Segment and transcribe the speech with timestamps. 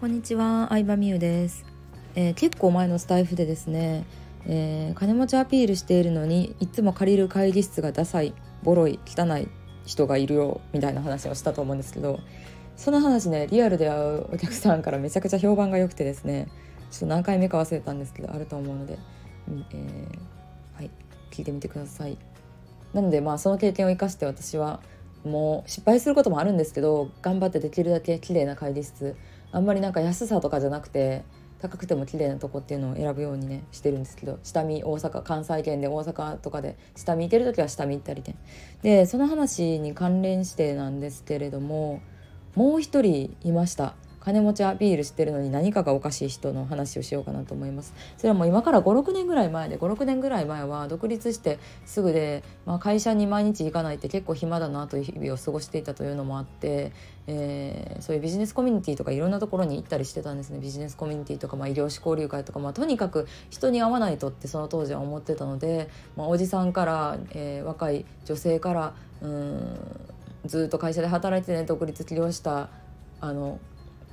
[0.00, 1.62] こんにちは、相葉美優です、
[2.14, 4.06] えー、結構前のスタイフでですね、
[4.46, 8.32] えー、金持ちアピールしているのにいつも借りる会議室がダサい、
[8.62, 9.46] ボロい、汚い
[9.84, 12.18] 人がいるよみたいな話をしたと思うんですけど
[12.78, 16.48] その話ねリアルで会うお客さんからめちゃくちゃ評判が良くてですね
[16.90, 18.98] ちょっと何回目か忘れたんですけどあると思うので、
[19.72, 20.90] えー、はい
[21.30, 22.16] 聞いてみてください。
[22.94, 24.80] なのでまあその経験を生かして私は
[25.24, 29.16] もう失敗することもあるんですけど頑張ってできるだけ綺麗な会議室。
[29.52, 31.24] あんまりなんか安さとかじゃなくて
[31.60, 38.36] 高くても綺麗なとこっていうのを選ぶようにねしてるんですけど下見大阪関西圏で大阪とかで下見行ける時は下見行ったりね。
[38.82, 42.00] でその話に関連してなんですけれども
[42.54, 43.94] もう一人いました。
[44.20, 47.94] 金持ちアピールしてるのに何かがおかしい人の話をしようかなと思います。
[48.18, 56.92] それはもう今から56年ぐらい前で56年ぐらい前は独立してすぐで、まあ、会社に毎日行かないって結構暇だなという日々を過ごしていたというのもあって、
[57.26, 60.58] えー、そういうビジネスコミュニティとかいろんなところに行ったりしてたんですね。
[60.58, 69.78] ビジネスコミュニティとか、まあ、医療士交流会とか、まあ、とにかく人に会わないとってその当時は思ってたので、まあ、おじさんから、えー、若い女性からうん
[70.46, 72.70] ずっと会社で働いてね独立起業した
[73.20, 73.58] あの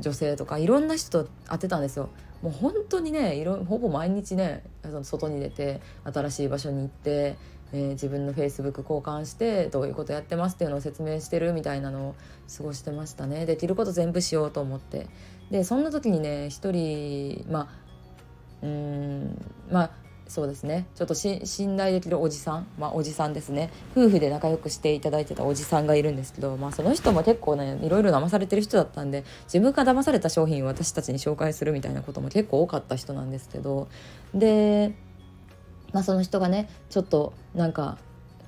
[0.00, 2.08] 女性とかいろんな人と会ってたんですよ。
[2.42, 4.62] もう本当にねいろほぼ毎日ね
[5.02, 7.36] 外に出て新しい場所に行って、
[7.72, 12.14] えー、自分のフェイスブック交換してどういうことやってますっていうのを説明してるみたいなのを
[12.56, 15.08] 過ごしてましたねできること全部しようと思って
[15.50, 17.68] でそんな時にね一人まあ
[18.62, 19.90] うんまあ
[20.28, 20.86] そうですね。
[20.94, 23.70] ちょっと信頼できるおじさんまあおじさんですね。
[23.96, 33.88] 夫婦で仲良くしていただいてたおじさんがいるんですけどまあその人も結構ねいろいろ騙されてる人だったんで自分が騙された商品を私たちに紹介するみたいなことも結構多かった人なんですけど
[34.34, 34.94] で
[35.94, 37.96] まあその人がねちょっとなんか、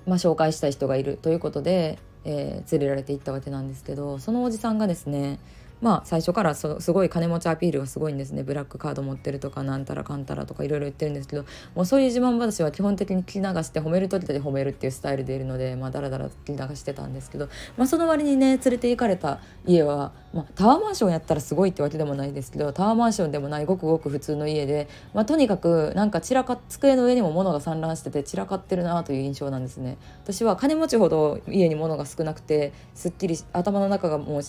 [0.06, 5.38] まあ、紹介したい人がいるということで、えー、連れられていったわけなんですけどそのおじさんがですね
[5.80, 11.44] まあ最初からすごい金持ちアピールがすごいんですねブラックカード持ってるとかなんたらかんたらとかいろいろ言ってるんですけど
[11.74, 29.98] もうそういう自慢話は基本的に聞き流して褒める時だけ褒めるっていうスタイルでいるのでまあだらだら聞き流してたんですけど、まあ、その割にね連れて行かれた家は、まあ、タワーマンションやったらすごいってわけでもないですけどタワーマンションでもないごくごく普通の家で、まあ、とにかくなんか散らか机の上にも物が散乱してて散らかってるなという印象なんですね。
[30.22, 34.42] 私は金持ちほど家に物が少なくてすっきり頭の中がもう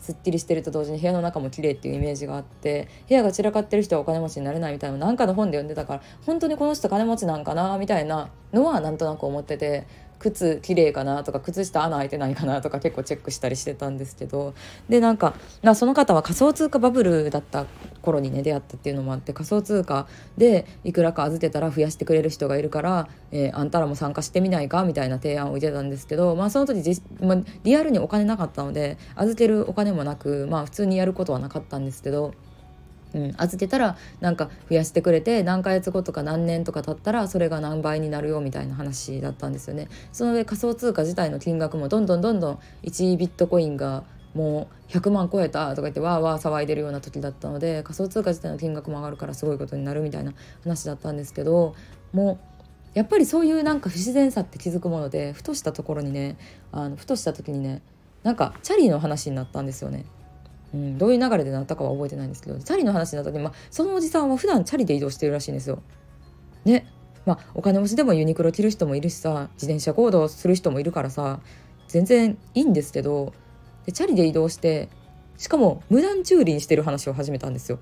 [0.00, 9.86] すっきりしてると同時に部屋の中も綺麗っていうイメージがあって部屋が散らかってる人はお金持ちになれないみたいななんかの本で読んでたから本当にこの人金持ちなんかなみたいなのはなんとなく思ってて
[10.30, 14.54] 靴綺麗かなとか靴下穴開いてないかなとか結構チェックしたりしてたんですけど
[14.88, 15.34] でなんか
[15.74, 17.66] その方は仮想通貨バブルだった
[18.02, 20.06] 頃にね出会ったっていうのもあって仮想通貨
[20.36, 32.34] でいくらか預けたら増やしてくれる人がいるから、えー、あんたらも参加してみないかみたいな提案を受けたんですけど、まあ、その時じ、まあ、リアルにお金なかったので預けるお金もなく、まあ、普通にやることはなかったんですけど。
[33.16, 39.88] うん、預けたらなんか増やしてくれて何ヶ月後とか何年とか経ったらそれが何倍になるよみたいな話だったんですよね。
[40.12, 51.74] その上仮想通貨自体の金額もどんどんどんどん1ビットコインがもう100万超えたとか言ってわーわー騒いでるような時だったので仮想通貨自体の金額も上がるからすごいことになるみたいな話だったんですけど
[52.12, 52.38] も
[52.94, 56.36] うやっぱりそういうなんか不自然さって気づくものでふとしたところにね
[56.70, 57.80] あのふとした時にね
[58.24, 60.04] なんかチャリの話になったんですよね。
[60.74, 65.82] うん、どういう流れでなったかは覚えてないんですけどチャリの話になった時、まあ、そのおじさんは普段チャリで移動してるらしいんですよ。
[66.64, 66.86] ね
[67.24, 71.40] まあお金持ちでもユニクロ着る人もいるしさ自転車行動する人もいるからさ
[71.88, 73.32] 全然いいんですけど
[73.84, 74.88] でチャリで移動して
[75.36, 77.78] しかも無断駐輪してる話を始めたんですよ。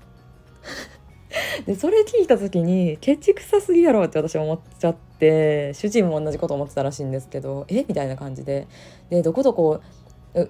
[1.65, 7.83] でそれ聞いた時にケチくさすぎやろって私は思っちゃって主人も同じこと思ってたらしいんですけどえ？
[7.87, 8.67] みたいな感じで
[9.09, 9.81] でどこどこ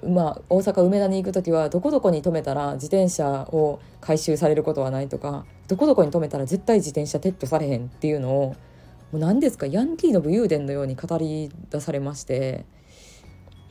[0.08, 8.56] まあ、大阪梅田に行く時はどこどこに止めたら自転車を回収されることはないとかどこどこに止めたら絶対自転車撤去されへんっていうのを
[9.12, 12.66] もう何ですかヤンキーの武勇伝のように語り出されまして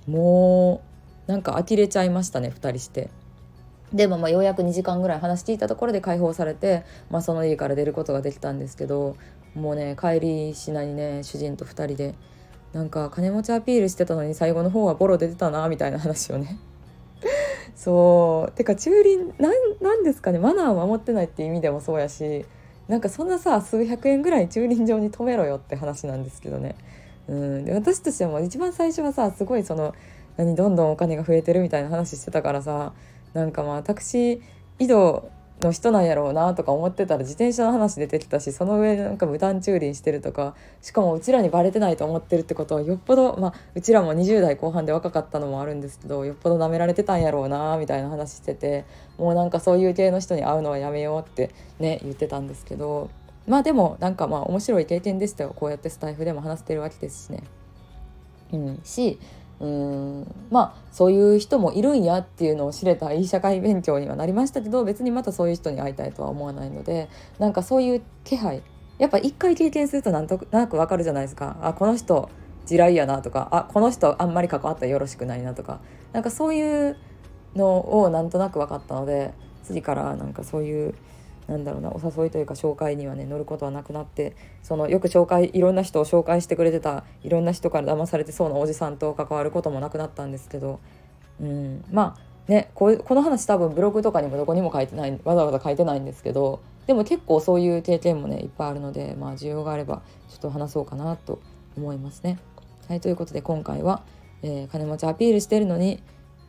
[0.07, 0.83] も
[1.27, 3.11] うなんか呆れちゃいましたね2人して。
[3.93, 9.17] でもまあようやく2時間ぐらい話聞いたところで解放されて、まあ、その家から出ることができたんですけど
[9.55, 12.15] もうね帰りしなにね主人と2人で
[12.75, 16.59] なんか金持ちアピールしてたのに最後の方はボロ出てたなみたいな話をね。
[17.77, 18.53] そう。
[18.53, 19.33] てか駐輪
[19.81, 20.41] なんですかね。
[20.41, 22.45] マナーを守ってないって意味でもそうやし
[22.89, 26.75] なんかそんなさ数百円ぐらい駐輪場に止めろよって話なんですけどね。
[27.29, 29.95] うん、で私としても一番最初はさすごいその
[30.37, 32.93] 何どんどんお金が増えてるみたいな話してたからさ
[33.35, 34.41] なんかまあタクシー
[34.81, 35.31] 移動
[35.61, 48.85] の人なんやろうなとか思ってたら自転車の話出てきたしその上なんか無断駐輪してるとかしかもうちらにバレてないと思ってるってことはよっぽど、まあ、うちらも20代後半で若かったのもあるんですけどよっぽど舐められてたんやろうなみたいな話してて
[49.17, 53.11] もうなんかそういう系の人に会うのはやめようってね言ってたんですけど
[53.47, 57.43] まあでもなんかまあ面白い経験でしたよこうやってスタイフでも話してるわけですしね。
[58.53, 59.19] うん、し
[59.61, 60.35] うん。
[60.51, 67.09] まあそういう人もいるんやっていうのを知れたいい社会勉強にはなりましたけど別にまたそういう人に会いたいとは思わないので
[67.39, 68.63] なんかそういう気配。
[68.99, 71.57] やっぱ一回経験するとなんとなくわかるじゃないですか。
[71.63, 72.29] あこの人
[72.65, 75.81] 地雷やなとかあこの人あんまり関わったらよろしくないなとか。
[76.13, 76.97] なんかそういう
[77.57, 79.35] のをなんとなく分かったので
[79.65, 80.95] 次からなんかそういう
[81.47, 90.81] なんだろうなお誘いというか紹介にはね乗ることはなくなってそのよく紹介いろんな人を紹介してくれてたいろんな人から騙されてそうなおじさんと関わることもなくなったんですけど、
[91.41, 101.41] うん、まあねここの話多分ブログとかにもどこにも書いてないわざわざ書いてないんですけどでも結構そういう経験もねいっぱいあるのでまあ需要があればちょっと話そうかなと
[101.77, 102.39] 思いますね。
[102.89, 104.03] はいということで今回は、
[104.43, 106.03] えー、金持ちアピールしてるのに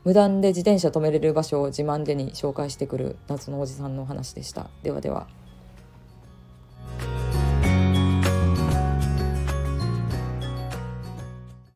[0.06, 4.70] 無断で自転車止めれる場所を自慢でに紹介してくる夏のおじさんの話でした。
[4.84, 5.28] ではでは。